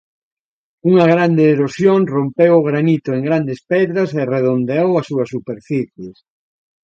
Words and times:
Unha 0.89 1.05
gran 1.13 1.31
erosión 1.53 1.99
rompeu 2.15 2.53
o 2.57 2.65
granito 2.69 3.09
en 3.17 3.21
grandes 3.27 3.59
pedras 3.71 4.09
e 4.19 4.21
redondeou 4.35 4.89
as 4.95 5.05
súas 5.09 5.27
superficies. 5.35 6.15